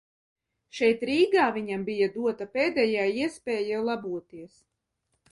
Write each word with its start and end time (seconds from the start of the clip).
Šeit 0.77 1.01
Rīgā 1.09 1.43
viņam 1.57 1.83
bija 1.89 2.07
dota 2.15 2.47
pēdējā 2.55 3.03
iespēja 3.25 3.83
laboties. 3.91 4.57